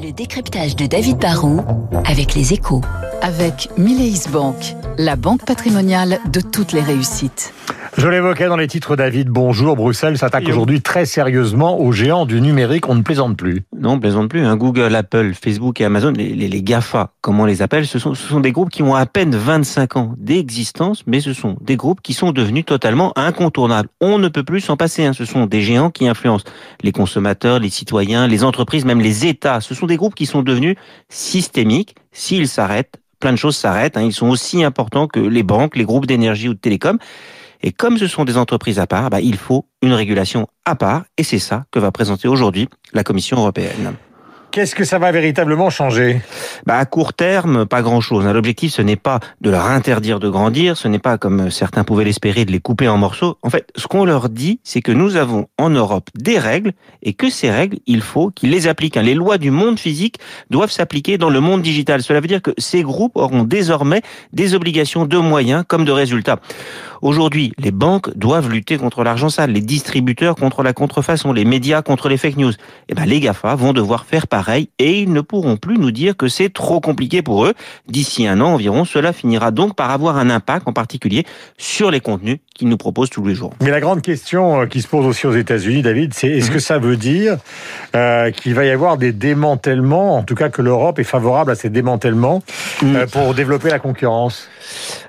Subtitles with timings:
[0.00, 1.60] Le décryptage de David Barrault
[2.06, 2.80] avec les échos.
[3.20, 4.56] Avec Mileis Bank,
[4.98, 7.52] la banque patrimoniale de toutes les réussites.
[7.94, 9.28] Je l'évoquais dans les titres, David.
[9.28, 9.76] Bonjour.
[9.76, 12.88] Bruxelles s'attaque aujourd'hui très sérieusement aux géants du numérique.
[12.88, 13.64] On ne plaisante plus.
[13.78, 14.46] Non, on ne plaisante plus.
[14.46, 14.56] Hein.
[14.56, 18.26] Google, Apple, Facebook et Amazon, les, les, GAFA, comme on les appelle, ce sont, ce
[18.26, 22.00] sont des groupes qui ont à peine 25 ans d'existence, mais ce sont des groupes
[22.00, 23.90] qui sont devenus totalement incontournables.
[24.00, 25.04] On ne peut plus s'en passer.
[25.04, 25.12] Hein.
[25.12, 26.46] Ce sont des géants qui influencent
[26.82, 29.60] les consommateurs, les citoyens, les entreprises, même les États.
[29.60, 30.76] Ce sont des groupes qui sont devenus
[31.10, 31.94] systémiques.
[32.10, 33.98] S'ils s'arrêtent, plein de choses s'arrêtent.
[33.98, 34.02] Hein.
[34.02, 36.98] Ils sont aussi importants que les banques, les groupes d'énergie ou de télécom.
[37.62, 41.04] Et comme ce sont des entreprises à part, bah, il faut une régulation à part.
[41.16, 43.94] Et c'est ça que va présenter aujourd'hui la Commission européenne.
[44.52, 46.20] Qu'est-ce que ça va véritablement changer?
[46.66, 48.26] Bah À court terme, pas grand-chose.
[48.26, 52.04] L'objectif, ce n'est pas de leur interdire de grandir, ce n'est pas, comme certains pouvaient
[52.04, 53.38] l'espérer, de les couper en morceaux.
[53.40, 57.14] En fait, ce qu'on leur dit, c'est que nous avons en Europe des règles et
[57.14, 58.96] que ces règles, il faut qu'ils les appliquent.
[58.96, 60.18] Les lois du monde physique
[60.50, 62.02] doivent s'appliquer dans le monde digital.
[62.02, 64.02] Cela veut dire que ces groupes auront désormais
[64.34, 66.40] des obligations de moyens comme de résultats.
[67.02, 71.82] Aujourd'hui, les banques doivent lutter contre l'argent sale, les distributeurs contre la contrefaçon, les médias
[71.82, 72.52] contre les fake news.
[72.88, 76.16] Eh ben, les GAFA vont devoir faire pareil et ils ne pourront plus nous dire
[76.16, 77.54] que c'est trop compliqué pour eux.
[77.88, 81.26] D'ici un an environ, cela finira donc par avoir un impact en particulier
[81.58, 83.52] sur les contenus qu'ils nous proposent tous les jours.
[83.60, 86.54] Mais la grande question euh, qui se pose aussi aux États-Unis, David, c'est est-ce que
[86.54, 86.60] mhm.
[86.60, 87.38] ça veut dire
[87.96, 91.56] euh, qu'il va y avoir des démantèlements, en tout cas que l'Europe est favorable à
[91.56, 92.44] ces démantèlements
[92.82, 92.94] mhm.
[92.94, 94.48] euh, pour développer la concurrence?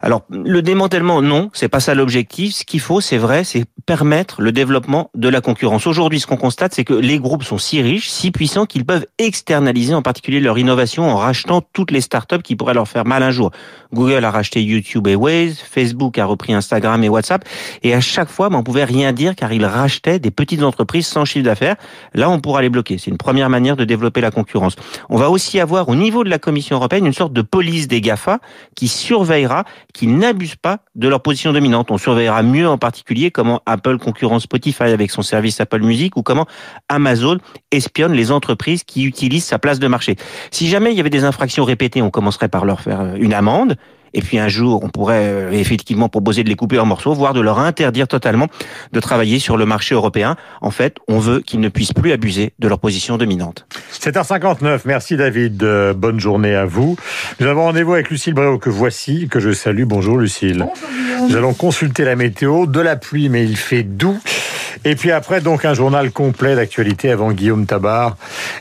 [0.00, 2.54] Alors, le démantèlement, non, c'est pas ça l'objectif.
[2.54, 5.86] Ce qu'il faut, c'est vrai, c'est permettre le développement de la concurrence.
[5.88, 9.06] Aujourd'hui, ce qu'on constate, c'est que les groupes sont si riches, si puissants qu'ils peuvent
[9.18, 13.24] externaliser en particulier leur innovation en rachetant toutes les startups qui pourraient leur faire mal
[13.24, 13.50] un jour.
[13.92, 17.44] Google a racheté YouTube et Waze, Facebook a repris Instagram et WhatsApp,
[17.82, 21.08] et à chaque fois, ben, on pouvait rien dire car ils rachetaient des petites entreprises
[21.08, 21.76] sans chiffre d'affaires.
[22.14, 22.98] Là, on pourra les bloquer.
[22.98, 24.76] C'est une première manière de développer la concurrence.
[25.10, 28.00] On va aussi avoir au niveau de la Commission européenne une sorte de police des
[28.00, 28.38] GAFA
[28.76, 31.71] qui surveillera qu'ils n'abusent pas de leur position dominante.
[31.74, 36.22] On surveillera mieux en particulier comment Apple concurrence Spotify avec son service Apple Music ou
[36.22, 36.46] comment
[36.88, 37.38] Amazon
[37.70, 40.16] espionne les entreprises qui utilisent sa place de marché.
[40.50, 43.76] Si jamais il y avait des infractions répétées, on commencerait par leur faire une amende.
[44.14, 47.34] Et puis un jour, on pourrait euh, effectivement proposer de les couper en morceaux, voire
[47.34, 48.48] de leur interdire totalement
[48.92, 50.36] de travailler sur le marché européen.
[50.60, 53.66] En fait, on veut qu'ils ne puissent plus abuser de leur position dominante.
[53.92, 56.96] 7h59, merci David, euh, bonne journée à vous.
[57.40, 59.84] Nous avons rendez-vous avec Lucille Bréau que voici, que je salue.
[59.84, 60.66] Bonjour Lucille.
[60.66, 61.28] Bonjour.
[61.28, 64.18] Nous allons consulter la météo, de la pluie mais il fait doux.
[64.84, 68.16] Et puis après, donc, un journal complet d'actualité avant Guillaume Tabar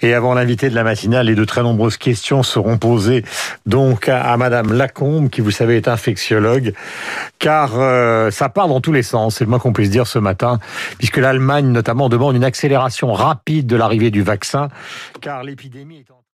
[0.00, 1.28] et avant l'invité de la matinale.
[1.28, 3.24] Et de très nombreuses questions seront posées
[3.66, 6.72] donc à, Madame Lacombe, qui vous savez est infectiologue,
[7.38, 10.18] car euh, ça part dans tous les sens, c'est le moins qu'on puisse dire ce
[10.18, 10.58] matin,
[10.98, 14.68] puisque l'Allemagne notamment demande une accélération rapide de l'arrivée du vaccin,
[15.20, 16.20] car l'épidémie est en